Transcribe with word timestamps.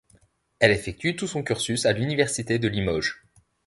Elle 0.57 0.71
effectue 0.71 1.15
tout 1.15 1.27
son 1.27 1.43
cursus 1.43 1.85
à 1.85 1.91
l'université 1.93 2.57
de 2.57 2.67
Limoges. 2.67 3.21